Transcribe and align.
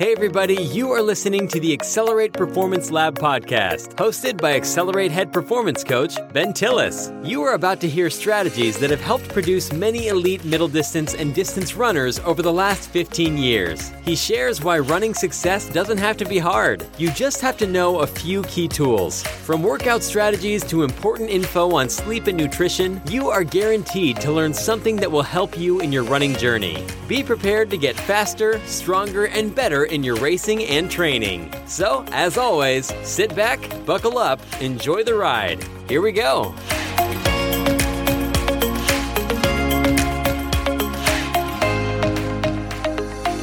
Hey, 0.00 0.12
everybody, 0.12 0.54
you 0.54 0.92
are 0.92 1.02
listening 1.02 1.46
to 1.48 1.60
the 1.60 1.74
Accelerate 1.74 2.32
Performance 2.32 2.90
Lab 2.90 3.18
podcast, 3.18 3.96
hosted 3.96 4.40
by 4.40 4.54
Accelerate 4.54 5.10
Head 5.10 5.30
Performance 5.30 5.84
Coach 5.84 6.16
Ben 6.32 6.54
Tillis. 6.54 7.10
You 7.22 7.42
are 7.42 7.52
about 7.52 7.82
to 7.82 7.86
hear 7.86 8.08
strategies 8.08 8.78
that 8.78 8.88
have 8.88 9.02
helped 9.02 9.28
produce 9.28 9.74
many 9.74 10.08
elite 10.08 10.42
middle 10.42 10.68
distance 10.68 11.12
and 11.12 11.34
distance 11.34 11.74
runners 11.74 12.18
over 12.20 12.40
the 12.40 12.50
last 12.50 12.88
15 12.88 13.36
years. 13.36 13.92
He 14.02 14.16
shares 14.16 14.62
why 14.62 14.78
running 14.78 15.12
success 15.12 15.68
doesn't 15.68 15.98
have 15.98 16.16
to 16.16 16.24
be 16.24 16.38
hard. 16.38 16.86
You 16.96 17.10
just 17.10 17.42
have 17.42 17.58
to 17.58 17.66
know 17.66 17.98
a 17.98 18.06
few 18.06 18.42
key 18.44 18.68
tools. 18.68 19.22
From 19.22 19.62
workout 19.62 20.02
strategies 20.02 20.64
to 20.68 20.82
important 20.82 21.28
info 21.28 21.72
on 21.74 21.90
sleep 21.90 22.26
and 22.26 22.38
nutrition, 22.38 23.02
you 23.10 23.28
are 23.28 23.44
guaranteed 23.44 24.18
to 24.22 24.32
learn 24.32 24.54
something 24.54 24.96
that 24.96 25.12
will 25.12 25.20
help 25.20 25.58
you 25.58 25.80
in 25.80 25.92
your 25.92 26.04
running 26.04 26.34
journey. 26.36 26.86
Be 27.06 27.22
prepared 27.22 27.68
to 27.68 27.76
get 27.76 27.96
faster, 27.96 28.58
stronger, 28.64 29.26
and 29.26 29.54
better 29.54 29.89
in 29.90 30.02
your 30.02 30.16
racing 30.16 30.64
and 30.64 30.90
training. 30.90 31.52
So, 31.66 32.04
as 32.12 32.38
always, 32.38 32.92
sit 33.02 33.34
back, 33.34 33.60
buckle 33.84 34.18
up, 34.18 34.40
enjoy 34.60 35.04
the 35.04 35.14
ride. 35.14 35.64
Here 35.88 36.00
we 36.00 36.12
go. 36.12 36.54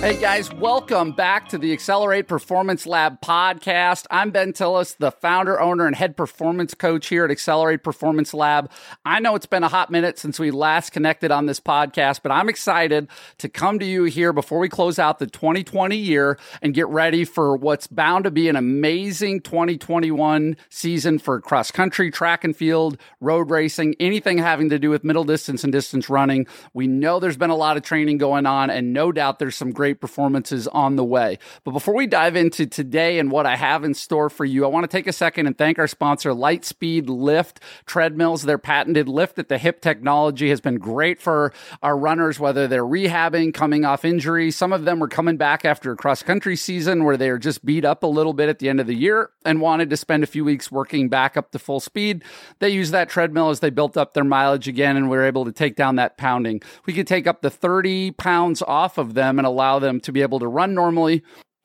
Hey 0.08 0.22
guys, 0.22 0.54
welcome 0.54 1.12
back 1.12 1.50
to 1.50 1.58
the 1.58 1.74
Accelerate 1.74 2.30
Performance 2.30 2.88
Lab 2.88 3.20
podcast. 3.20 4.06
I'm 4.10 4.32
Ben 4.32 4.54
Tillis, 4.54 4.96
the 4.96 5.12
founder, 5.12 5.60
owner, 5.60 5.86
and 5.86 5.94
head 5.94 6.16
performance 6.16 6.74
coach 6.74 7.08
here 7.08 7.26
at 7.26 7.30
Accelerate 7.30 7.84
Performance 7.84 8.34
Lab. 8.34 8.72
I 9.04 9.20
know 9.20 9.36
it's 9.36 9.48
been 9.48 9.64
a 9.64 9.68
hot 9.68 9.92
minute 9.92 10.18
since 10.18 10.40
we 10.40 10.50
last 10.50 10.94
connected 10.94 11.30
on 11.30 11.46
this 11.46 11.60
podcast, 11.60 12.22
but 12.24 12.32
I'm 12.32 12.48
excited 12.48 13.10
to 13.40 13.49
come 13.49 13.80
to 13.80 13.86
you 13.86 14.05
here 14.05 14.32
before 14.32 14.60
we 14.60 14.70
close 14.70 14.98
out 14.98 15.20
the 15.20 15.27
2020 15.27 15.98
year 15.98 16.40
and 16.62 16.74
get 16.74 16.88
ready 16.88 17.26
for 17.26 17.58
what's 17.58 17.88
bound 17.88 18.24
to 18.24 18.32
be 18.32 18.48
an 18.48 18.55
amazing 18.55 19.42
2021 19.42 20.55
season 20.70 21.20
for 21.20 21.42
cross 21.42 21.70
country, 21.70 22.12
track 22.12 22.46
and 22.46 22.55
field, 22.55 22.98
road 23.20 23.52
racing, 23.52 23.94
anything 23.99 24.38
having 24.38 24.70
to 24.70 24.80
do 24.80 24.90
with 24.90 25.04
middle 25.04 25.26
distance 25.26 25.66
and 25.66 25.74
distance 25.74 26.10
running. 26.10 26.48
We 26.74 26.88
know 26.88 27.20
there's 27.20 27.36
been 27.36 27.49
a 27.49 27.58
lot 27.58 27.76
of 27.76 27.84
training 27.84 28.20
going 28.20 28.46
on, 28.46 28.70
and 28.70 28.94
no 28.94 29.12
doubt 29.12 29.40
there's 29.40 29.58
some 29.58 29.74
great 29.74 29.96
performances 29.99 30.67
on 30.67 30.95
the 30.95 31.03
way. 31.03 31.40
But 31.63 31.71
before 31.71 31.95
we 31.95 32.07
dive 32.07 32.35
into 32.35 32.65
today 32.65 33.20
and 33.20 33.31
what 33.31 33.45
I 33.45 33.55
have 33.55 33.84
in 33.84 33.93
store 33.93 34.29
for 34.29 34.45
you, 34.45 34.65
I 34.65 34.67
want 34.67 34.84
to 34.84 34.87
take 34.87 35.07
a 35.07 35.13
second 35.13 35.48
and 35.48 35.57
thank 35.57 35.79
our 35.79 35.87
sponsor, 35.87 36.31
Lightspeed 36.31 37.05
Lift 37.07 37.59
Treadmills. 37.85 38.43
Their 38.43 38.57
patented 38.57 39.07
lift 39.07 39.40
at 39.40 39.49
the 39.49 39.57
hip 39.57 39.81
technology 39.81 40.49
has 40.49 40.62
been 40.62 40.77
great 40.77 41.21
for 41.21 41.53
our 41.81 41.98
runners, 41.98 42.40
whether 42.40 42.68
they're 42.68 42.84
rehabbing, 42.84 43.53
coming 43.53 43.85
off 43.85 44.05
injury. 44.05 44.51
Some 44.51 44.73
of 44.73 44.85
them 44.85 44.99
were 44.99 45.07
coming 45.07 45.37
back 45.37 45.65
after 45.65 45.91
a 45.91 45.95
cross 45.95 46.23
country 46.23 46.55
season 46.55 47.03
where 47.03 47.18
they 47.18 47.29
are 47.29 47.37
just 47.37 47.65
beat 47.65 47.85
up 47.85 48.03
a 48.03 48.07
little 48.07 48.34
bit 48.34 48.49
at 48.49 48.59
the 48.59 48.70
end 48.70 48.79
of 48.79 48.87
the 48.87 48.95
year 48.95 49.31
and 49.45 49.62
wanted 49.62 49.90
to 49.90 49.98
spend 49.98 50.23
a 50.23 50.27
few 50.27 50.43
weeks 50.43 50.71
working 50.71 51.09
back 51.09 51.37
up 51.37 51.51
to 51.51 51.59
full 51.59 51.79
speed. 51.79 52.23
They 52.59 52.70
used 52.70 52.91
that 52.91 53.09
treadmill 53.09 53.49
as 53.49 53.62
they 53.62 53.70
built 53.70 53.98
up 53.98 54.13
their 54.13 54.23
mileage 54.23 54.68
again 54.68 54.98
and 54.98 55.09
we 55.09 55.18
were 55.18 55.25
able 55.25 55.45
to 55.45 55.51
take 55.51 55.75
down 55.75 55.95
that 55.95 56.18
pounding. 56.18 56.62
We 56.85 56.93
could 56.93 57.07
take 57.07 57.27
up 57.27 57.41
to 57.41 57.49
30 57.49 58.12
pounds 58.12 58.62
off 58.62 58.98
of 58.98 59.13
them 59.13 59.40
and 59.40 59.48
allow 59.48 59.79
them 59.79 59.87
to 60.02 60.12
be 60.12 60.21
able 60.21 60.40
to 60.40 60.48
run 60.48 60.74
normally 60.74 61.24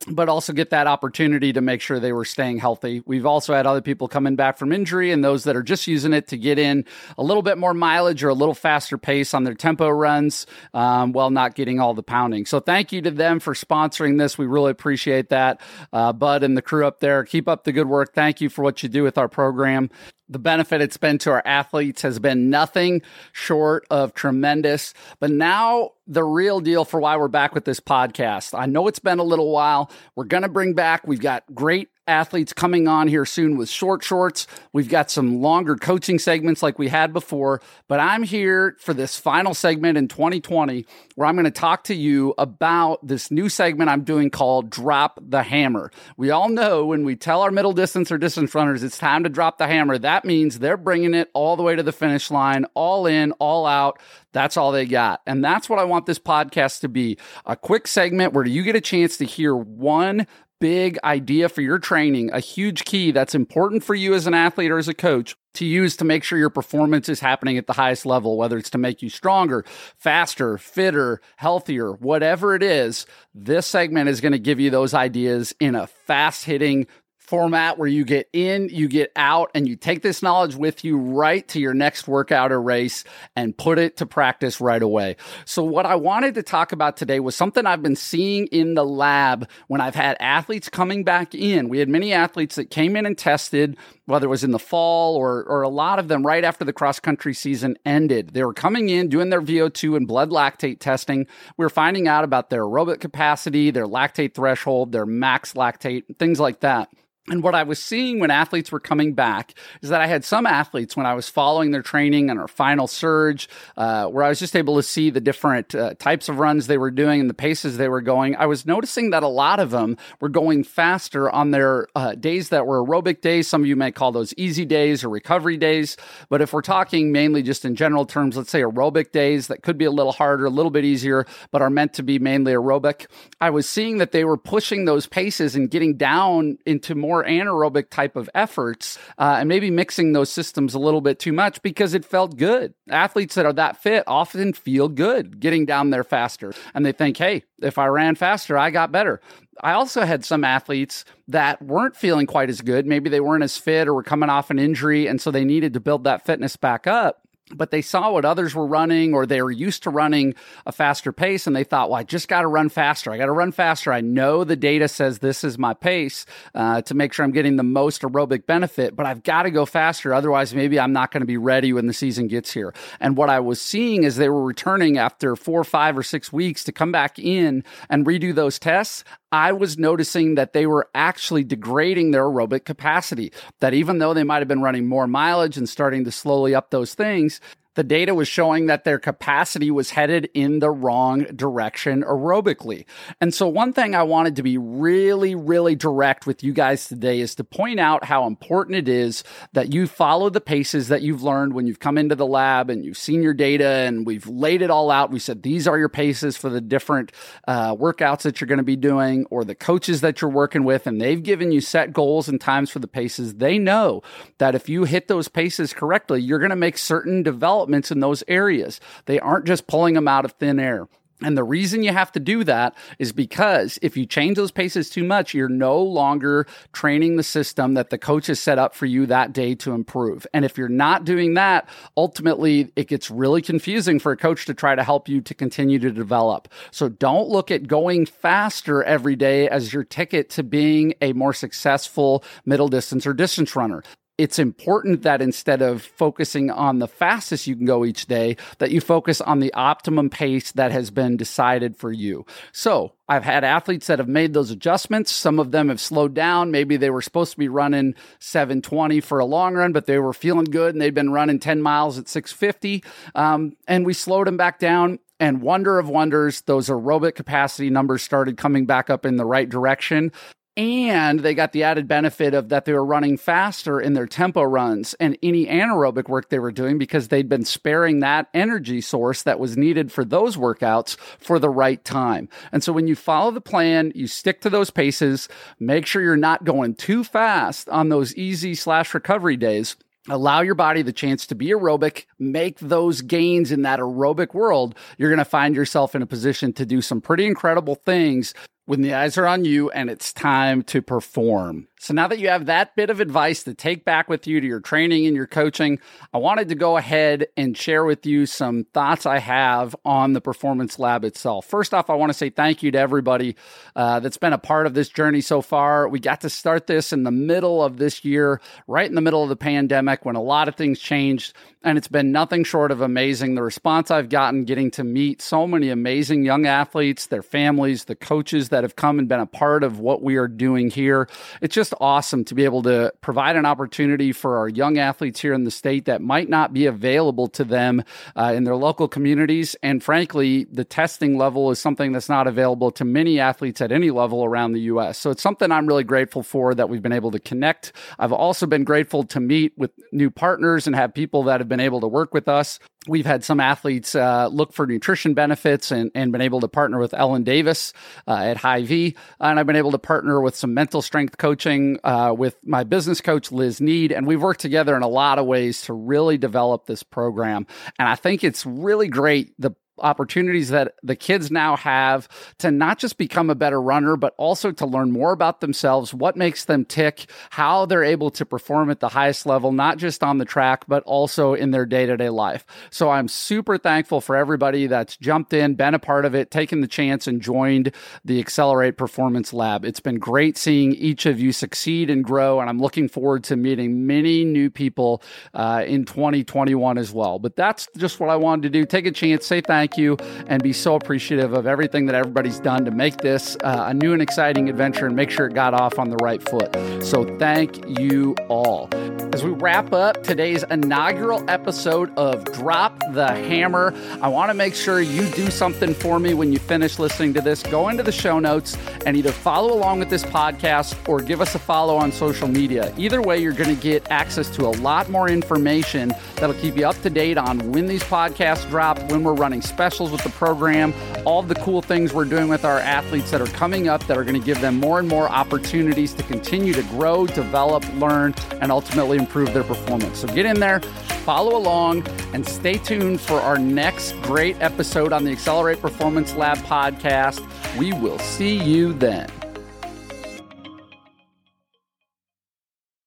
but 0.08 0.28
also 0.28 0.52
get 0.52 0.70
that 0.70 0.86
opportunity 0.86 1.52
to 1.52 1.60
make 1.60 1.80
sure 1.80 2.00
they 2.00 2.12
were 2.12 2.24
staying 2.24 2.58
healthy. 2.58 3.02
We've 3.06 3.26
also 3.26 3.54
had 3.54 3.66
other 3.66 3.80
people 3.80 4.08
coming 4.08 4.36
back 4.36 4.58
from 4.58 4.72
injury 4.72 5.12
and 5.12 5.22
those 5.22 5.44
that 5.44 5.56
are 5.56 5.62
just 5.62 5.86
using 5.86 6.12
it 6.12 6.28
to 6.28 6.36
get 6.36 6.58
in 6.58 6.84
a 7.16 7.22
little 7.22 7.42
bit 7.42 7.58
more 7.58 7.74
mileage 7.74 8.24
or 8.24 8.28
a 8.28 8.34
little 8.34 8.54
faster 8.54 8.98
pace 8.98 9.34
on 9.34 9.44
their 9.44 9.54
tempo 9.54 9.88
runs 9.88 10.46
um, 10.74 11.12
while 11.12 11.30
not 11.30 11.54
getting 11.54 11.78
all 11.80 11.94
the 11.94 12.02
pounding. 12.02 12.46
So 12.46 12.60
thank 12.60 12.92
you 12.92 13.02
to 13.02 13.10
them 13.10 13.38
for 13.38 13.54
sponsoring 13.54 14.18
this. 14.18 14.36
We 14.36 14.46
really 14.46 14.70
appreciate 14.70 15.28
that. 15.28 15.60
Uh, 15.92 16.12
Bud 16.12 16.42
and 16.42 16.56
the 16.56 16.62
crew 16.62 16.86
up 16.86 17.00
there, 17.00 17.24
keep 17.24 17.48
up 17.48 17.64
the 17.64 17.72
good 17.72 17.88
work. 17.88 18.14
Thank 18.14 18.40
you 18.40 18.48
for 18.48 18.62
what 18.62 18.82
you 18.82 18.88
do 18.88 19.02
with 19.02 19.18
our 19.18 19.28
program 19.28 19.90
the 20.32 20.38
benefit 20.38 20.80
it's 20.80 20.96
been 20.96 21.18
to 21.18 21.30
our 21.30 21.42
athletes 21.44 22.02
has 22.02 22.18
been 22.18 22.50
nothing 22.50 23.02
short 23.32 23.86
of 23.90 24.14
tremendous. 24.14 24.94
But 25.20 25.30
now, 25.30 25.90
the 26.06 26.24
real 26.24 26.60
deal 26.60 26.84
for 26.84 27.00
why 27.00 27.16
we're 27.16 27.28
back 27.28 27.54
with 27.54 27.64
this 27.64 27.80
podcast. 27.80 28.58
I 28.58 28.66
know 28.66 28.88
it's 28.88 28.98
been 28.98 29.18
a 29.18 29.24
little 29.24 29.50
while. 29.50 29.90
We're 30.16 30.24
going 30.24 30.42
to 30.42 30.48
bring 30.48 30.74
back, 30.74 31.06
we've 31.06 31.20
got 31.20 31.44
great 31.54 31.88
athletes 32.06 32.52
coming 32.52 32.88
on 32.88 33.06
here 33.06 33.24
soon 33.24 33.56
with 33.56 33.68
short 33.68 34.02
shorts. 34.02 34.46
We've 34.72 34.88
got 34.88 35.10
some 35.10 35.40
longer 35.40 35.76
coaching 35.76 36.18
segments 36.18 36.62
like 36.62 36.78
we 36.78 36.88
had 36.88 37.12
before, 37.12 37.62
but 37.86 38.00
I'm 38.00 38.24
here 38.24 38.76
for 38.80 38.92
this 38.92 39.16
final 39.16 39.54
segment 39.54 39.96
in 39.96 40.08
2020 40.08 40.84
where 41.14 41.28
I'm 41.28 41.36
going 41.36 41.44
to 41.44 41.50
talk 41.50 41.84
to 41.84 41.94
you 41.94 42.34
about 42.38 43.06
this 43.06 43.30
new 43.30 43.48
segment 43.48 43.88
I'm 43.88 44.02
doing 44.02 44.30
called 44.30 44.68
Drop 44.68 45.20
the 45.22 45.42
Hammer. 45.42 45.92
We 46.16 46.30
all 46.30 46.48
know 46.48 46.86
when 46.86 47.04
we 47.04 47.14
tell 47.14 47.42
our 47.42 47.50
middle 47.50 47.72
distance 47.72 48.10
or 48.10 48.18
distance 48.18 48.54
runners 48.54 48.82
it's 48.82 48.98
time 48.98 49.22
to 49.24 49.30
drop 49.30 49.58
the 49.58 49.66
hammer, 49.66 49.98
that 49.98 50.24
means 50.24 50.58
they're 50.58 50.76
bringing 50.76 51.14
it 51.14 51.30
all 51.34 51.56
the 51.56 51.62
way 51.62 51.76
to 51.76 51.82
the 51.82 51.92
finish 51.92 52.30
line, 52.30 52.66
all 52.74 53.06
in, 53.06 53.32
all 53.32 53.66
out. 53.66 54.00
That's 54.32 54.56
all 54.56 54.72
they 54.72 54.86
got. 54.86 55.20
And 55.26 55.44
that's 55.44 55.68
what 55.68 55.78
I 55.78 55.84
want 55.84 56.06
this 56.06 56.18
podcast 56.18 56.80
to 56.80 56.88
be 56.88 57.18
a 57.46 57.54
quick 57.54 57.86
segment 57.86 58.32
where 58.32 58.46
you 58.46 58.62
get 58.62 58.76
a 58.76 58.80
chance 58.80 59.16
to 59.18 59.24
hear 59.24 59.54
one 59.54 60.26
big 60.62 60.96
idea 61.02 61.48
for 61.48 61.60
your 61.60 61.80
training, 61.80 62.30
a 62.32 62.38
huge 62.38 62.84
key 62.84 63.10
that's 63.10 63.34
important 63.34 63.82
for 63.82 63.96
you 63.96 64.14
as 64.14 64.28
an 64.28 64.32
athlete 64.32 64.70
or 64.70 64.78
as 64.78 64.86
a 64.86 64.94
coach 64.94 65.34
to 65.54 65.64
use 65.64 65.96
to 65.96 66.04
make 66.04 66.22
sure 66.22 66.38
your 66.38 66.50
performance 66.50 67.08
is 67.08 67.18
happening 67.18 67.58
at 67.58 67.66
the 67.66 67.72
highest 67.72 68.06
level, 68.06 68.36
whether 68.36 68.56
it's 68.56 68.70
to 68.70 68.78
make 68.78 69.02
you 69.02 69.10
stronger, 69.10 69.64
faster, 69.96 70.56
fitter, 70.56 71.20
healthier, 71.34 71.90
whatever 71.90 72.54
it 72.54 72.62
is. 72.62 73.06
This 73.34 73.66
segment 73.66 74.08
is 74.08 74.20
going 74.20 74.32
to 74.32 74.38
give 74.38 74.60
you 74.60 74.70
those 74.70 74.94
ideas 74.94 75.52
in 75.58 75.74
a 75.74 75.88
fast 75.88 76.44
hitting, 76.44 76.86
format 77.32 77.78
where 77.78 77.88
you 77.88 78.04
get 78.04 78.28
in, 78.34 78.68
you 78.68 78.86
get 78.86 79.10
out, 79.16 79.50
and 79.54 79.66
you 79.66 79.74
take 79.74 80.02
this 80.02 80.22
knowledge 80.22 80.54
with 80.54 80.84
you 80.84 80.98
right 80.98 81.48
to 81.48 81.58
your 81.58 81.72
next 81.72 82.06
workout 82.06 82.52
or 82.52 82.60
race 82.60 83.04
and 83.34 83.56
put 83.56 83.78
it 83.78 83.96
to 83.96 84.04
practice 84.04 84.60
right 84.60 84.82
away. 84.82 85.16
So, 85.46 85.64
what 85.64 85.86
I 85.86 85.94
wanted 85.94 86.34
to 86.34 86.42
talk 86.42 86.72
about 86.72 86.98
today 86.98 87.20
was 87.20 87.34
something 87.34 87.64
I've 87.64 87.80
been 87.80 87.96
seeing 87.96 88.48
in 88.48 88.74
the 88.74 88.84
lab 88.84 89.48
when 89.68 89.80
I've 89.80 89.94
had 89.94 90.18
athletes 90.20 90.68
coming 90.68 91.04
back 91.04 91.34
in. 91.34 91.70
We 91.70 91.78
had 91.78 91.88
many 91.88 92.12
athletes 92.12 92.56
that 92.56 92.68
came 92.68 92.96
in 92.96 93.06
and 93.06 93.16
tested, 93.16 93.78
whether 94.04 94.26
it 94.26 94.28
was 94.28 94.44
in 94.44 94.50
the 94.50 94.58
fall 94.58 95.16
or, 95.16 95.42
or 95.44 95.62
a 95.62 95.70
lot 95.70 95.98
of 95.98 96.08
them 96.08 96.26
right 96.26 96.44
after 96.44 96.66
the 96.66 96.72
cross 96.74 97.00
country 97.00 97.32
season 97.32 97.78
ended. 97.86 98.34
They 98.34 98.44
were 98.44 98.52
coming 98.52 98.90
in, 98.90 99.08
doing 99.08 99.30
their 99.30 99.40
VO2 99.40 99.96
and 99.96 100.06
blood 100.06 100.28
lactate 100.28 100.80
testing. 100.80 101.26
We 101.56 101.64
were 101.64 101.70
finding 101.70 102.08
out 102.08 102.24
about 102.24 102.50
their 102.50 102.64
aerobic 102.64 103.00
capacity, 103.00 103.70
their 103.70 103.86
lactate 103.86 104.34
threshold, 104.34 104.92
their 104.92 105.06
max 105.06 105.54
lactate, 105.54 106.18
things 106.18 106.38
like 106.38 106.60
that. 106.60 106.90
And 107.28 107.40
what 107.40 107.54
I 107.54 107.62
was 107.62 107.80
seeing 107.80 108.18
when 108.18 108.32
athletes 108.32 108.72
were 108.72 108.80
coming 108.80 109.14
back 109.14 109.54
is 109.80 109.90
that 109.90 110.00
I 110.00 110.08
had 110.08 110.24
some 110.24 110.44
athletes 110.44 110.96
when 110.96 111.06
I 111.06 111.14
was 111.14 111.28
following 111.28 111.70
their 111.70 111.80
training 111.80 112.30
and 112.30 112.40
our 112.40 112.48
Final 112.48 112.88
Surge, 112.88 113.48
uh, 113.76 114.06
where 114.06 114.24
I 114.24 114.28
was 114.28 114.40
just 114.40 114.56
able 114.56 114.74
to 114.74 114.82
see 114.82 115.08
the 115.08 115.20
different 115.20 115.72
uh, 115.72 115.94
types 115.94 116.28
of 116.28 116.40
runs 116.40 116.66
they 116.66 116.78
were 116.78 116.90
doing 116.90 117.20
and 117.20 117.30
the 117.30 117.34
paces 117.34 117.76
they 117.76 117.88
were 117.88 118.00
going. 118.00 118.34
I 118.34 118.46
was 118.46 118.66
noticing 118.66 119.10
that 119.10 119.22
a 119.22 119.28
lot 119.28 119.60
of 119.60 119.70
them 119.70 119.98
were 120.18 120.30
going 120.30 120.64
faster 120.64 121.30
on 121.30 121.52
their 121.52 121.86
uh, 121.94 122.16
days 122.16 122.48
that 122.48 122.66
were 122.66 122.84
aerobic 122.84 123.20
days. 123.20 123.46
Some 123.46 123.62
of 123.62 123.68
you 123.68 123.76
may 123.76 123.92
call 123.92 124.10
those 124.10 124.34
easy 124.36 124.64
days 124.64 125.04
or 125.04 125.08
recovery 125.08 125.56
days. 125.56 125.96
But 126.28 126.42
if 126.42 126.52
we're 126.52 126.60
talking 126.60 127.12
mainly 127.12 127.44
just 127.44 127.64
in 127.64 127.76
general 127.76 128.04
terms, 128.04 128.36
let's 128.36 128.50
say 128.50 128.62
aerobic 128.62 129.12
days 129.12 129.46
that 129.46 129.62
could 129.62 129.78
be 129.78 129.84
a 129.84 129.92
little 129.92 130.10
harder, 130.10 130.46
a 130.46 130.50
little 130.50 130.72
bit 130.72 130.84
easier, 130.84 131.26
but 131.52 131.62
are 131.62 131.70
meant 131.70 131.92
to 131.94 132.02
be 132.02 132.18
mainly 132.18 132.52
aerobic, 132.52 133.06
I 133.40 133.50
was 133.50 133.68
seeing 133.68 133.98
that 133.98 134.10
they 134.10 134.24
were 134.24 134.36
pushing 134.36 134.86
those 134.86 135.06
paces 135.06 135.54
and 135.54 135.70
getting 135.70 135.96
down 135.96 136.58
into 136.66 136.96
more 136.96 137.11
more 137.12 137.24
anaerobic 137.24 137.90
type 137.90 138.16
of 138.16 138.30
efforts 138.34 138.98
uh, 139.18 139.36
and 139.38 139.48
maybe 139.48 139.70
mixing 139.70 140.14
those 140.14 140.32
systems 140.32 140.72
a 140.72 140.78
little 140.78 141.02
bit 141.02 141.18
too 141.18 141.32
much 141.32 141.60
because 141.60 141.92
it 141.92 142.06
felt 142.06 142.38
good. 142.38 142.72
Athletes 142.88 143.34
that 143.34 143.44
are 143.44 143.52
that 143.52 143.76
fit 143.76 144.02
often 144.06 144.54
feel 144.54 144.88
good 144.88 145.38
getting 145.38 145.66
down 145.66 145.90
there 145.90 146.04
faster 146.04 146.54
and 146.74 146.86
they 146.86 146.92
think, 146.92 147.18
hey, 147.18 147.44
if 147.60 147.76
I 147.76 147.86
ran 147.86 148.14
faster, 148.14 148.56
I 148.56 148.70
got 148.70 148.90
better. 148.90 149.20
I 149.60 149.72
also 149.72 150.06
had 150.06 150.24
some 150.24 150.42
athletes 150.42 151.04
that 151.28 151.60
weren't 151.60 151.94
feeling 151.94 152.26
quite 152.26 152.48
as 152.48 152.62
good. 152.62 152.86
Maybe 152.86 153.10
they 153.10 153.20
weren't 153.20 153.44
as 153.44 153.58
fit 153.58 153.86
or 153.86 153.92
were 153.92 154.02
coming 154.02 154.30
off 154.30 154.50
an 154.50 154.58
injury, 154.58 155.06
and 155.06 155.20
so 155.20 155.30
they 155.30 155.44
needed 155.44 155.74
to 155.74 155.80
build 155.80 156.04
that 156.04 156.24
fitness 156.24 156.56
back 156.56 156.86
up 156.86 157.22
but 157.50 157.70
they 157.70 157.82
saw 157.82 158.12
what 158.12 158.24
others 158.24 158.54
were 158.54 158.66
running 158.66 159.14
or 159.14 159.26
they 159.26 159.42
were 159.42 159.50
used 159.50 159.82
to 159.82 159.90
running 159.90 160.34
a 160.66 160.72
faster 160.72 161.12
pace 161.12 161.46
and 161.46 161.54
they 161.54 161.64
thought 161.64 161.90
well 161.90 161.98
i 161.98 162.02
just 162.02 162.28
got 162.28 162.42
to 162.42 162.46
run 162.46 162.68
faster. 162.68 163.10
I 163.10 163.18
got 163.18 163.26
to 163.26 163.32
run 163.32 163.52
faster. 163.52 163.92
I 163.92 164.00
know 164.00 164.44
the 164.44 164.56
data 164.56 164.88
says 164.88 165.18
this 165.18 165.44
is 165.44 165.58
my 165.58 165.74
pace 165.74 166.24
uh, 166.54 166.82
to 166.82 166.94
make 166.94 167.12
sure 167.12 167.24
i'm 167.24 167.32
getting 167.32 167.56
the 167.56 167.62
most 167.62 168.02
aerobic 168.02 168.46
benefit 168.46 168.94
but 168.96 169.06
i've 169.06 169.22
got 169.22 169.42
to 169.42 169.50
go 169.50 169.66
faster. 169.66 170.14
Otherwise 170.14 170.54
maybe 170.54 170.78
i'm 170.78 170.92
not 170.92 171.10
going 171.10 171.20
to 171.22 171.26
be 171.26 171.36
ready 171.36 171.72
when 171.72 171.86
the 171.86 171.92
season 171.92 172.28
gets 172.28 172.52
here. 172.52 172.72
And 173.00 173.16
what 173.16 173.28
i 173.28 173.40
was 173.40 173.60
seeing 173.60 174.04
is 174.04 174.16
they 174.16 174.28
were 174.28 174.44
returning 174.44 174.98
after 174.98 175.36
four 175.36 175.64
five 175.64 175.96
or 175.96 176.02
six 176.02 176.32
weeks 176.32 176.64
to 176.64 176.72
come 176.72 176.92
back 176.92 177.18
in 177.18 177.64
and 177.88 178.06
redo 178.06 178.34
those 178.34 178.58
tests 178.58 179.04
I 179.32 179.52
was 179.52 179.78
noticing 179.78 180.34
that 180.34 180.52
they 180.52 180.66
were 180.66 180.88
actually 180.94 181.42
degrading 181.42 182.10
their 182.10 182.24
aerobic 182.24 182.66
capacity. 182.66 183.32
That 183.60 183.72
even 183.72 183.98
though 183.98 184.12
they 184.12 184.24
might 184.24 184.40
have 184.40 184.48
been 184.48 184.60
running 184.60 184.86
more 184.86 185.06
mileage 185.06 185.56
and 185.56 185.66
starting 185.66 186.04
to 186.04 186.12
slowly 186.12 186.54
up 186.54 186.70
those 186.70 186.92
things, 186.92 187.40
the 187.74 187.84
data 187.84 188.14
was 188.14 188.28
showing 188.28 188.66
that 188.66 188.84
their 188.84 188.98
capacity 188.98 189.70
was 189.70 189.90
headed 189.90 190.28
in 190.34 190.58
the 190.58 190.70
wrong 190.70 191.22
direction 191.34 192.02
aerobically. 192.02 192.84
And 193.20 193.32
so, 193.32 193.48
one 193.48 193.72
thing 193.72 193.94
I 193.94 194.02
wanted 194.02 194.36
to 194.36 194.42
be 194.42 194.58
really, 194.58 195.34
really 195.34 195.74
direct 195.74 196.26
with 196.26 196.42
you 196.42 196.52
guys 196.52 196.86
today 196.86 197.20
is 197.20 197.34
to 197.36 197.44
point 197.44 197.80
out 197.80 198.04
how 198.04 198.26
important 198.26 198.76
it 198.76 198.88
is 198.88 199.24
that 199.52 199.72
you 199.72 199.86
follow 199.86 200.28
the 200.28 200.40
paces 200.40 200.88
that 200.88 201.02
you've 201.02 201.22
learned 201.22 201.54
when 201.54 201.66
you've 201.66 201.80
come 201.80 201.96
into 201.96 202.14
the 202.14 202.26
lab 202.26 202.68
and 202.68 202.84
you've 202.84 202.98
seen 202.98 203.22
your 203.22 203.34
data 203.34 203.66
and 203.66 204.06
we've 204.06 204.26
laid 204.26 204.60
it 204.60 204.70
all 204.70 204.90
out. 204.90 205.10
We 205.10 205.18
said 205.18 205.42
these 205.42 205.66
are 205.66 205.78
your 205.78 205.88
paces 205.88 206.36
for 206.36 206.50
the 206.50 206.60
different 206.60 207.12
uh, 207.48 207.74
workouts 207.74 208.22
that 208.22 208.40
you're 208.40 208.48
going 208.48 208.58
to 208.58 208.64
be 208.64 208.76
doing 208.76 209.26
or 209.30 209.44
the 209.44 209.54
coaches 209.54 210.02
that 210.02 210.20
you're 210.20 210.30
working 210.30 210.64
with, 210.64 210.86
and 210.86 211.00
they've 211.00 211.22
given 211.22 211.52
you 211.52 211.60
set 211.60 211.92
goals 211.92 212.28
and 212.28 212.40
times 212.40 212.70
for 212.70 212.80
the 212.80 212.88
paces. 212.88 213.36
They 213.36 213.58
know 213.58 214.02
that 214.38 214.54
if 214.54 214.68
you 214.68 214.84
hit 214.84 215.08
those 215.08 215.28
paces 215.28 215.72
correctly, 215.72 216.20
you're 216.20 216.38
going 216.38 216.50
to 216.50 216.56
make 216.56 216.76
certain 216.76 217.22
developments 217.22 217.61
developments 217.62 217.90
in 217.90 218.00
those 218.00 218.24
areas. 218.26 218.80
They 219.06 219.20
aren't 219.20 219.46
just 219.46 219.66
pulling 219.66 219.94
them 219.94 220.08
out 220.08 220.24
of 220.24 220.32
thin 220.32 220.58
air. 220.58 220.88
And 221.24 221.38
the 221.38 221.44
reason 221.44 221.84
you 221.84 221.92
have 221.92 222.10
to 222.12 222.20
do 222.20 222.42
that 222.42 222.74
is 222.98 223.12
because 223.12 223.78
if 223.80 223.96
you 223.96 224.06
change 224.06 224.36
those 224.36 224.50
paces 224.50 224.90
too 224.90 225.04
much, 225.04 225.34
you're 225.34 225.48
no 225.48 225.80
longer 225.80 226.48
training 226.72 227.14
the 227.14 227.22
system 227.22 227.74
that 227.74 227.90
the 227.90 227.98
coach 227.98 228.26
has 228.26 228.40
set 228.40 228.58
up 228.58 228.74
for 228.74 228.86
you 228.86 229.06
that 229.06 229.32
day 229.32 229.54
to 229.56 229.70
improve. 229.70 230.26
And 230.34 230.44
if 230.44 230.58
you're 230.58 230.68
not 230.68 231.04
doing 231.04 231.34
that, 231.34 231.68
ultimately 231.96 232.72
it 232.74 232.88
gets 232.88 233.08
really 233.08 233.40
confusing 233.40 234.00
for 234.00 234.10
a 234.10 234.16
coach 234.16 234.46
to 234.46 234.54
try 234.54 234.74
to 234.74 234.82
help 234.82 235.08
you 235.08 235.20
to 235.20 235.34
continue 235.34 235.78
to 235.78 235.92
develop. 235.92 236.48
So 236.72 236.88
don't 236.88 237.28
look 237.28 237.52
at 237.52 237.68
going 237.68 238.06
faster 238.06 238.82
every 238.82 239.14
day 239.14 239.48
as 239.48 239.72
your 239.72 239.84
ticket 239.84 240.28
to 240.30 240.42
being 240.42 240.94
a 241.00 241.12
more 241.12 241.34
successful 241.34 242.24
middle 242.44 242.68
distance 242.68 243.06
or 243.06 243.14
distance 243.14 243.54
runner 243.54 243.84
it's 244.18 244.38
important 244.38 245.02
that 245.02 245.22
instead 245.22 245.62
of 245.62 245.82
focusing 245.82 246.50
on 246.50 246.78
the 246.78 246.86
fastest 246.86 247.46
you 247.46 247.56
can 247.56 247.64
go 247.64 247.84
each 247.84 248.06
day, 248.06 248.36
that 248.58 248.70
you 248.70 248.80
focus 248.80 249.20
on 249.20 249.40
the 249.40 249.52
optimum 249.54 250.10
pace 250.10 250.52
that 250.52 250.70
has 250.70 250.90
been 250.90 251.16
decided 251.16 251.76
for 251.76 251.90
you. 251.90 252.26
So 252.52 252.92
I've 253.08 253.24
had 253.24 253.42
athletes 253.42 253.86
that 253.86 253.98
have 253.98 254.08
made 254.08 254.34
those 254.34 254.50
adjustments. 254.50 255.10
Some 255.10 255.38
of 255.38 255.50
them 255.50 255.70
have 255.70 255.80
slowed 255.80 256.14
down. 256.14 256.50
Maybe 256.50 256.76
they 256.76 256.90
were 256.90 257.02
supposed 257.02 257.32
to 257.32 257.38
be 257.38 257.48
running 257.48 257.94
720 258.18 259.00
for 259.00 259.18
a 259.18 259.24
long 259.24 259.54
run, 259.54 259.72
but 259.72 259.86
they 259.86 259.98
were 259.98 260.12
feeling 260.12 260.44
good 260.44 260.74
and 260.74 260.80
they'd 260.80 260.94
been 260.94 261.12
running 261.12 261.38
10 261.38 261.62
miles 261.62 261.98
at 261.98 262.08
650. 262.08 262.84
Um, 263.14 263.56
and 263.66 263.86
we 263.86 263.94
slowed 263.94 264.26
them 264.26 264.36
back 264.36 264.58
down 264.58 264.98
and 265.18 265.40
wonder 265.40 265.78
of 265.78 265.88
wonders, 265.88 266.40
those 266.42 266.68
aerobic 266.68 267.14
capacity 267.14 267.70
numbers 267.70 268.02
started 268.02 268.36
coming 268.36 268.66
back 268.66 268.90
up 268.90 269.06
in 269.06 269.16
the 269.16 269.24
right 269.24 269.48
direction 269.48 270.10
and 270.56 271.20
they 271.20 271.34
got 271.34 271.52
the 271.52 271.62
added 271.62 271.88
benefit 271.88 272.34
of 272.34 272.50
that 272.50 272.66
they 272.66 272.72
were 272.72 272.84
running 272.84 273.16
faster 273.16 273.80
in 273.80 273.94
their 273.94 274.06
tempo 274.06 274.42
runs 274.42 274.92
and 274.94 275.16
any 275.22 275.46
anaerobic 275.46 276.08
work 276.08 276.28
they 276.28 276.38
were 276.38 276.52
doing 276.52 276.76
because 276.76 277.08
they'd 277.08 277.28
been 277.28 277.44
sparing 277.44 278.00
that 278.00 278.28
energy 278.34 278.80
source 278.80 279.22
that 279.22 279.40
was 279.40 279.56
needed 279.56 279.90
for 279.90 280.04
those 280.04 280.36
workouts 280.36 280.96
for 281.18 281.38
the 281.38 281.48
right 281.48 281.82
time. 281.84 282.28
And 282.52 282.62
so 282.62 282.72
when 282.72 282.86
you 282.86 282.94
follow 282.94 283.30
the 283.30 283.40
plan, 283.40 283.92
you 283.94 284.06
stick 284.06 284.42
to 284.42 284.50
those 284.50 284.70
paces, 284.70 285.28
make 285.58 285.86
sure 285.86 286.02
you're 286.02 286.16
not 286.16 286.44
going 286.44 286.74
too 286.74 287.02
fast 287.02 287.68
on 287.70 287.88
those 287.88 288.14
easy 288.16 288.54
slash 288.54 288.92
recovery 288.92 289.38
days. 289.38 289.76
Allow 290.08 290.40
your 290.40 290.56
body 290.56 290.82
the 290.82 290.92
chance 290.92 291.28
to 291.28 291.36
be 291.36 291.46
aerobic, 291.46 292.06
make 292.18 292.58
those 292.58 293.02
gains 293.02 293.52
in 293.52 293.62
that 293.62 293.78
aerobic 293.78 294.34
world, 294.34 294.74
you're 294.98 295.10
going 295.10 295.18
to 295.18 295.24
find 295.24 295.54
yourself 295.54 295.94
in 295.94 296.02
a 296.02 296.06
position 296.06 296.52
to 296.54 296.66
do 296.66 296.82
some 296.82 297.00
pretty 297.00 297.24
incredible 297.24 297.76
things 297.76 298.34
when 298.64 298.82
the 298.82 298.94
eyes 298.94 299.18
are 299.18 299.26
on 299.26 299.44
you 299.44 299.70
and 299.70 299.90
it's 299.90 300.12
time 300.12 300.62
to 300.62 300.80
perform. 300.80 301.66
So 301.82 301.94
now 301.94 302.06
that 302.06 302.20
you 302.20 302.28
have 302.28 302.46
that 302.46 302.76
bit 302.76 302.90
of 302.90 303.00
advice 303.00 303.42
to 303.42 303.54
take 303.54 303.84
back 303.84 304.08
with 304.08 304.28
you 304.28 304.40
to 304.40 304.46
your 304.46 304.60
training 304.60 305.04
and 305.06 305.16
your 305.16 305.26
coaching, 305.26 305.80
I 306.14 306.18
wanted 306.18 306.48
to 306.50 306.54
go 306.54 306.76
ahead 306.76 307.26
and 307.36 307.58
share 307.58 307.84
with 307.84 308.06
you 308.06 308.24
some 308.24 308.62
thoughts 308.72 309.04
I 309.04 309.18
have 309.18 309.74
on 309.84 310.12
the 310.12 310.20
Performance 310.20 310.78
Lab 310.78 311.04
itself. 311.04 311.44
First 311.44 311.74
off, 311.74 311.90
I 311.90 311.94
want 311.94 312.10
to 312.10 312.14
say 312.14 312.30
thank 312.30 312.62
you 312.62 312.70
to 312.70 312.78
everybody 312.78 313.34
uh, 313.74 313.98
that's 313.98 314.16
been 314.16 314.32
a 314.32 314.38
part 314.38 314.66
of 314.66 314.74
this 314.74 314.90
journey 314.90 315.22
so 315.22 315.42
far. 315.42 315.88
We 315.88 315.98
got 315.98 316.20
to 316.20 316.30
start 316.30 316.68
this 316.68 316.92
in 316.92 317.02
the 317.02 317.10
middle 317.10 317.64
of 317.64 317.78
this 317.78 318.04
year, 318.04 318.40
right 318.68 318.88
in 318.88 318.94
the 318.94 319.00
middle 319.00 319.24
of 319.24 319.28
the 319.28 319.34
pandemic 319.34 320.04
when 320.04 320.14
a 320.14 320.22
lot 320.22 320.46
of 320.46 320.54
things 320.54 320.78
changed, 320.78 321.34
and 321.64 321.76
it's 321.76 321.88
been 321.88 322.12
nothing 322.12 322.44
short 322.44 322.70
of 322.70 322.80
amazing. 322.80 323.34
The 323.34 323.42
response 323.42 323.90
I've 323.90 324.08
gotten 324.08 324.44
getting 324.44 324.70
to 324.72 324.84
meet 324.84 325.20
so 325.20 325.48
many 325.48 325.68
amazing 325.68 326.22
young 326.22 326.46
athletes, 326.46 327.06
their 327.06 327.24
families, 327.24 327.86
the 327.86 327.96
coaches 327.96 328.50
that 328.52 328.62
have 328.62 328.76
come 328.76 328.98
and 328.98 329.08
been 329.08 329.20
a 329.20 329.26
part 329.26 329.64
of 329.64 329.80
what 329.80 330.02
we 330.02 330.16
are 330.16 330.28
doing 330.28 330.70
here. 330.70 331.08
It's 331.40 331.54
just 331.54 331.74
awesome 331.80 332.24
to 332.26 332.34
be 332.34 332.44
able 332.44 332.62
to 332.62 332.92
provide 333.00 333.36
an 333.36 333.44
opportunity 333.44 334.12
for 334.12 334.38
our 334.38 334.48
young 334.48 334.78
athletes 334.78 335.20
here 335.20 335.34
in 335.34 335.44
the 335.44 335.50
state 335.50 335.86
that 335.86 336.00
might 336.00 336.28
not 336.28 336.52
be 336.52 336.66
available 336.66 337.28
to 337.28 337.44
them 337.44 337.82
uh, 338.16 338.32
in 338.34 338.44
their 338.44 338.56
local 338.56 338.88
communities. 338.88 339.56
And 339.62 339.82
frankly, 339.82 340.44
the 340.44 340.64
testing 340.64 341.18
level 341.18 341.50
is 341.50 341.58
something 341.58 341.92
that's 341.92 342.08
not 342.08 342.26
available 342.26 342.70
to 342.72 342.84
many 342.84 343.18
athletes 343.18 343.60
at 343.60 343.72
any 343.72 343.90
level 343.90 344.24
around 344.24 344.52
the 344.52 344.60
U.S. 344.60 344.98
So 344.98 345.10
it's 345.10 345.22
something 345.22 345.50
I'm 345.50 345.66
really 345.66 345.84
grateful 345.84 346.22
for 346.22 346.54
that 346.54 346.68
we've 346.68 346.82
been 346.82 346.92
able 346.92 347.10
to 347.10 347.18
connect. 347.18 347.72
I've 347.98 348.12
also 348.12 348.46
been 348.46 348.64
grateful 348.64 349.02
to 349.04 349.20
meet 349.20 349.52
with 349.58 349.72
new 349.90 350.10
partners 350.10 350.66
and 350.66 350.76
have 350.76 350.94
people 350.94 351.24
that 351.24 351.40
have 351.40 351.48
been 351.48 351.60
able 351.60 351.80
to 351.80 351.88
work 351.88 352.14
with 352.14 352.28
us 352.28 352.58
We've 352.88 353.06
had 353.06 353.22
some 353.22 353.38
athletes 353.38 353.94
uh, 353.94 354.26
look 354.26 354.52
for 354.52 354.66
nutrition 354.66 355.14
benefits 355.14 355.70
and, 355.70 355.92
and 355.94 356.10
been 356.10 356.20
able 356.20 356.40
to 356.40 356.48
partner 356.48 356.80
with 356.80 356.94
Ellen 356.94 357.22
Davis 357.22 357.72
uh, 358.08 358.16
at 358.16 358.36
High 358.36 358.64
V. 358.64 358.96
And 359.20 359.38
I've 359.38 359.46
been 359.46 359.56
able 359.56 359.70
to 359.70 359.78
partner 359.78 360.20
with 360.20 360.34
some 360.34 360.52
mental 360.52 360.82
strength 360.82 361.16
coaching 361.16 361.78
uh, 361.84 362.12
with 362.16 362.36
my 362.44 362.64
business 362.64 363.00
coach, 363.00 363.30
Liz 363.30 363.60
Need. 363.60 363.92
And 363.92 364.04
we've 364.04 364.20
worked 364.20 364.40
together 364.40 364.74
in 364.74 364.82
a 364.82 364.88
lot 364.88 365.20
of 365.20 365.26
ways 365.26 365.62
to 365.62 365.72
really 365.72 366.18
develop 366.18 366.66
this 366.66 366.82
program. 366.82 367.46
And 367.78 367.88
I 367.88 367.94
think 367.94 368.24
it's 368.24 368.44
really 368.44 368.88
great 368.88 369.32
the 369.38 369.52
opportunities 369.78 370.50
that 370.50 370.74
the 370.82 370.96
kids 370.96 371.30
now 371.30 371.56
have 371.56 372.08
to 372.38 372.50
not 372.50 372.78
just 372.78 372.98
become 372.98 373.30
a 373.30 373.34
better 373.34 373.60
runner, 373.60 373.96
but 373.96 374.14
also 374.16 374.52
to 374.52 374.66
learn 374.66 374.92
more 374.92 375.12
about 375.12 375.40
themselves, 375.40 375.94
what 375.94 376.16
makes 376.16 376.44
them 376.44 376.64
tick, 376.64 377.10
how 377.30 377.66
they're 377.66 377.84
able 377.84 378.10
to 378.10 378.24
perform 378.26 378.70
at 378.70 378.80
the 378.80 378.88
highest 378.88 379.26
level, 379.26 379.52
not 379.52 379.78
just 379.78 380.02
on 380.02 380.18
the 380.18 380.24
track, 380.24 380.64
but 380.68 380.82
also 380.84 381.34
in 381.34 381.50
their 381.50 381.66
day 381.66 381.86
to 381.86 381.96
day 381.96 382.10
life. 382.10 382.44
So 382.70 382.90
I'm 382.90 383.08
super 383.08 383.58
thankful 383.58 384.00
for 384.00 384.16
everybody 384.16 384.66
that's 384.66 384.96
jumped 384.96 385.32
in, 385.32 385.54
been 385.54 385.74
a 385.74 385.78
part 385.78 386.04
of 386.04 386.14
it, 386.14 386.30
taken 386.30 386.60
the 386.60 386.68
chance, 386.68 387.06
and 387.06 387.20
joined 387.20 387.72
the 388.04 388.20
Accelerate 388.20 388.76
Performance 388.76 389.32
Lab. 389.32 389.64
It's 389.64 389.80
been 389.80 389.98
great 389.98 390.36
seeing 390.36 390.74
each 390.74 391.06
of 391.06 391.18
you 391.18 391.32
succeed 391.32 391.90
and 391.90 392.04
grow, 392.04 392.40
and 392.40 392.48
I'm 392.48 392.60
looking 392.60 392.88
forward 392.88 393.24
to 393.24 393.36
meeting 393.36 393.86
many 393.86 394.24
new 394.24 394.50
people 394.50 395.02
uh, 395.34 395.64
in 395.66 395.84
2021 395.84 396.78
as 396.78 396.92
well. 396.92 397.18
But 397.18 397.36
that's 397.36 397.68
just 397.76 398.00
what 398.00 398.10
I 398.10 398.16
wanted 398.16 398.42
to 398.42 398.50
do. 398.50 398.64
Take 398.64 398.86
a 398.86 398.92
chance, 398.92 399.26
say 399.26 399.40
thank 399.40 399.61
thank 399.62 399.76
you 399.76 399.96
and 400.26 400.42
be 400.42 400.52
so 400.52 400.74
appreciative 400.74 401.34
of 401.34 401.46
everything 401.46 401.86
that 401.86 401.94
everybody's 401.94 402.40
done 402.40 402.64
to 402.64 402.72
make 402.72 402.96
this 402.96 403.36
uh, 403.44 403.66
a 403.68 403.74
new 403.74 403.92
and 403.92 404.02
exciting 404.02 404.48
adventure 404.48 404.86
and 404.86 404.96
make 404.96 405.08
sure 405.08 405.28
it 405.28 405.34
got 405.34 405.54
off 405.54 405.78
on 405.78 405.88
the 405.88 405.96
right 405.98 406.20
foot. 406.28 406.52
So 406.82 407.04
thank 407.18 407.78
you 407.78 408.16
all. 408.28 408.68
As 409.12 409.22
we 409.22 409.30
wrap 409.30 409.72
up 409.72 410.02
today's 410.02 410.42
inaugural 410.50 411.22
episode 411.30 411.96
of 411.98 412.24
Drop 412.24 412.76
the 412.92 413.06
Hammer, 413.06 413.74
I 414.00 414.08
want 414.08 414.30
to 414.30 414.34
make 414.34 414.54
sure 414.54 414.80
you 414.80 415.06
do 415.10 415.30
something 415.30 415.74
for 415.74 416.00
me 416.00 416.14
when 416.14 416.32
you 416.32 416.38
finish 416.38 416.78
listening 416.78 417.12
to 417.14 417.20
this. 417.20 417.42
Go 417.42 417.68
into 417.68 417.82
the 417.82 417.92
show 417.92 418.18
notes 418.18 418.56
and 418.86 418.96
either 418.96 419.12
follow 419.12 419.52
along 419.52 419.80
with 419.80 419.90
this 419.90 420.02
podcast 420.02 420.76
or 420.88 421.00
give 421.00 421.20
us 421.20 421.34
a 421.34 421.38
follow 421.38 421.76
on 421.76 421.92
social 421.92 422.26
media. 422.26 422.74
Either 422.78 423.02
way, 423.02 423.18
you're 423.18 423.34
going 423.34 423.54
to 423.54 423.62
get 423.62 423.88
access 423.90 424.30
to 424.30 424.46
a 424.46 424.52
lot 424.62 424.88
more 424.88 425.10
information 425.10 425.92
that'll 426.16 426.34
keep 426.36 426.56
you 426.56 426.66
up 426.66 426.80
to 426.80 426.88
date 426.88 427.18
on 427.18 427.52
when 427.52 427.66
these 427.66 427.84
podcasts 427.84 428.48
drop, 428.48 428.78
when 428.90 429.04
we're 429.04 429.12
running 429.12 429.42
specials 429.52 429.92
with 429.92 430.02
the 430.02 430.10
program, 430.10 430.72
all 431.04 431.22
the 431.22 431.34
cool 431.36 431.62
things 431.62 431.92
we're 431.92 432.06
doing 432.06 432.28
with 432.28 432.44
our 432.44 432.58
athletes 432.58 433.10
that 433.10 433.20
are 433.20 433.26
coming 433.26 433.68
up 433.68 433.86
that 433.86 433.96
are 433.96 434.04
going 434.04 434.18
to 434.18 434.26
give 434.26 434.40
them 434.40 434.58
more 434.58 434.78
and 434.78 434.88
more 434.88 435.08
opportunities 435.08 435.92
to 435.94 436.02
continue 436.04 436.52
to 436.54 436.62
grow, 436.64 437.06
develop, 437.06 437.62
learn, 437.74 438.14
and 438.40 438.50
ultimately 438.50 438.98
improve 438.98 439.32
their 439.34 439.44
performance. 439.44 439.98
So 439.98 440.08
get 440.08 440.26
in 440.26 440.40
there, 440.40 440.60
follow 441.04 441.36
along, 441.36 441.86
and 442.14 442.26
stay 442.26 442.54
tuned 442.58 443.00
for 443.00 443.20
our 443.20 443.38
next 443.38 443.92
great 444.02 444.40
episode 444.40 444.92
on 444.92 445.04
the 445.04 445.12
Accelerate 445.12 445.60
Performance 445.60 446.14
Lab 446.14 446.38
podcast. 446.38 447.20
We 447.58 447.72
will 447.72 447.98
see 447.98 448.36
you 448.36 448.72
then. 448.72 449.21